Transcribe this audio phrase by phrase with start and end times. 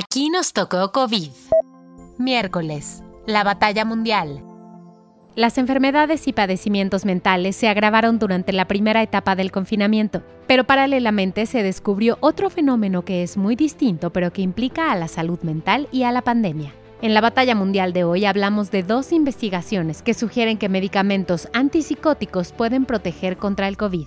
[0.00, 1.32] Aquí nos tocó COVID.
[2.18, 4.44] Miércoles, la batalla mundial.
[5.34, 11.46] Las enfermedades y padecimientos mentales se agravaron durante la primera etapa del confinamiento, pero paralelamente
[11.46, 15.88] se descubrió otro fenómeno que es muy distinto pero que implica a la salud mental
[15.90, 16.72] y a la pandemia.
[17.02, 22.52] En la batalla mundial de hoy hablamos de dos investigaciones que sugieren que medicamentos antipsicóticos
[22.52, 24.06] pueden proteger contra el COVID.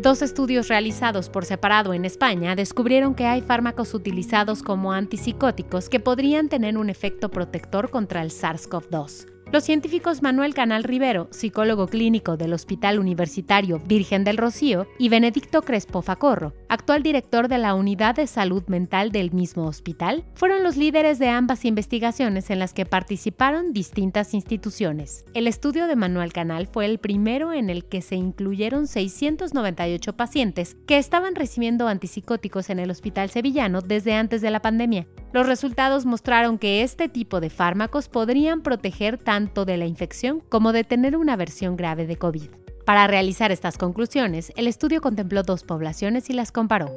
[0.00, 5.98] Dos estudios realizados por separado en España descubrieron que hay fármacos utilizados como antipsicóticos que
[5.98, 9.37] podrían tener un efecto protector contra el SARS-CoV-2.
[9.50, 15.62] Los científicos Manuel Canal Rivero, psicólogo clínico del Hospital Universitario Virgen del Rocío, y Benedicto
[15.62, 20.76] Crespo Facorro, actual director de la Unidad de Salud Mental del mismo hospital, fueron los
[20.76, 25.24] líderes de ambas investigaciones en las que participaron distintas instituciones.
[25.32, 30.76] El estudio de Manuel Canal fue el primero en el que se incluyeron 698 pacientes
[30.86, 35.06] que estaban recibiendo antipsicóticos en el Hospital Sevillano desde antes de la pandemia.
[35.32, 40.72] Los resultados mostraron que este tipo de fármacos podrían proteger tanto de la infección como
[40.72, 42.48] de tener una versión grave de COVID.
[42.86, 46.90] Para realizar estas conclusiones, el estudio contempló dos poblaciones y las comparó.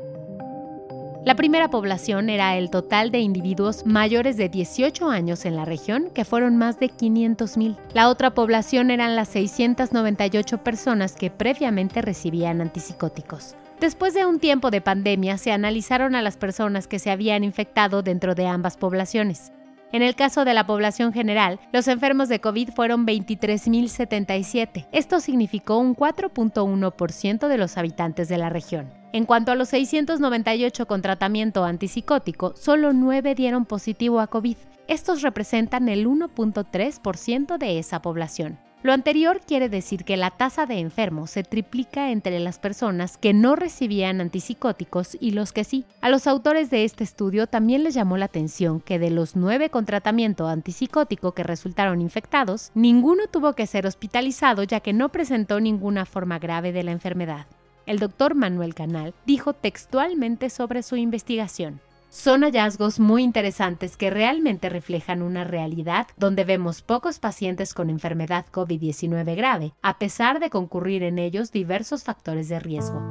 [1.25, 6.09] La primera población era el total de individuos mayores de 18 años en la región,
[6.15, 7.77] que fueron más de 500.000.
[7.93, 13.55] La otra población eran las 698 personas que previamente recibían antipsicóticos.
[13.81, 18.03] Después de un tiempo de pandemia, se analizaron a las personas que se habían infectado
[18.03, 19.51] dentro de ambas poblaciones.
[19.91, 24.87] En el caso de la población general, los enfermos de COVID fueron 23.077.
[24.91, 28.93] Esto significó un 4.1% de los habitantes de la región.
[29.13, 34.57] En cuanto a los 698 con tratamiento antipsicótico, solo 9 dieron positivo a COVID.
[34.87, 38.59] Estos representan el 1.3% de esa población.
[38.83, 43.31] Lo anterior quiere decir que la tasa de enfermos se triplica entre las personas que
[43.31, 45.85] no recibían antipsicóticos y los que sí.
[46.01, 49.69] A los autores de este estudio también les llamó la atención que de los nueve
[49.69, 55.59] con tratamiento antipsicótico que resultaron infectados, ninguno tuvo que ser hospitalizado ya que no presentó
[55.59, 57.45] ninguna forma grave de la enfermedad.
[57.85, 61.81] El doctor Manuel Canal dijo textualmente sobre su investigación.
[62.11, 68.45] Son hallazgos muy interesantes que realmente reflejan una realidad donde vemos pocos pacientes con enfermedad
[68.51, 73.01] COVID-19 grave, a pesar de concurrir en ellos diversos factores de riesgo.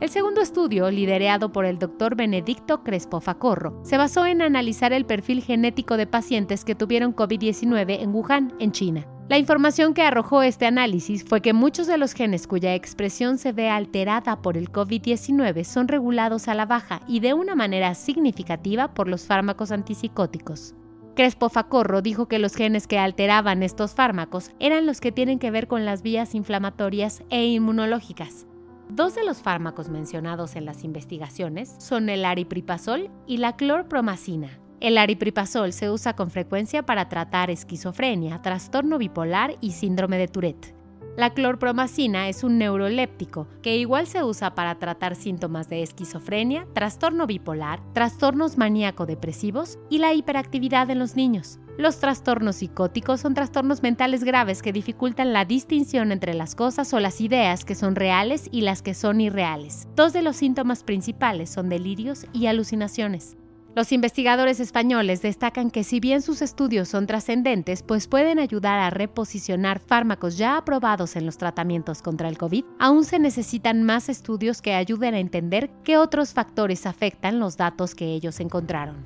[0.00, 5.04] El segundo estudio, liderado por el doctor Benedicto Crespo Facorro, se basó en analizar el
[5.04, 9.06] perfil genético de pacientes que tuvieron COVID-19 en Wuhan, en China.
[9.28, 13.52] La información que arrojó este análisis fue que muchos de los genes cuya expresión se
[13.52, 18.94] ve alterada por el COVID-19 son regulados a la baja y de una manera significativa
[18.94, 20.74] por los fármacos antipsicóticos.
[21.14, 25.50] Crespo Facorro dijo que los genes que alteraban estos fármacos eran los que tienen que
[25.50, 28.46] ver con las vías inflamatorias e inmunológicas.
[28.88, 34.98] Dos de los fármacos mencionados en las investigaciones son el aripiprazol y la clorpromacina, el
[34.98, 40.78] aripiprazol se usa con frecuencia para tratar esquizofrenia, trastorno bipolar y síndrome de Tourette.
[41.18, 47.26] La clorpromacina es un neuroléptico que igual se usa para tratar síntomas de esquizofrenia, trastorno
[47.26, 51.58] bipolar, trastornos maníaco-depresivos y la hiperactividad en los niños.
[51.76, 57.00] Los trastornos psicóticos son trastornos mentales graves que dificultan la distinción entre las cosas o
[57.00, 59.88] las ideas que son reales y las que son irreales.
[59.96, 63.37] Dos de los síntomas principales son delirios y alucinaciones.
[63.78, 68.90] Los investigadores españoles destacan que si bien sus estudios son trascendentes, pues pueden ayudar a
[68.90, 74.62] reposicionar fármacos ya aprobados en los tratamientos contra el COVID, aún se necesitan más estudios
[74.62, 78.96] que ayuden a entender qué otros factores afectan los datos que ellos encontraron.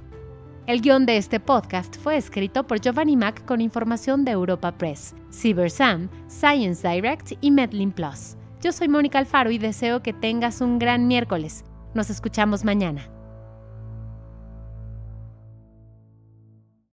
[0.66, 5.14] El guion de este podcast fue escrito por Giovanni Mac con información de Europa Press,
[5.30, 8.38] CyberSam, Science Direct y Medlin Plus.
[8.62, 11.62] Yo soy Mónica Alfaro y deseo que tengas un gran miércoles.
[11.92, 13.06] Nos escuchamos mañana.